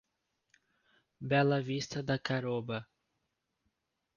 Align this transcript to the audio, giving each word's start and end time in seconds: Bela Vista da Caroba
Bela 1.19 1.61
Vista 1.61 2.01
da 2.01 2.17
Caroba 2.17 2.87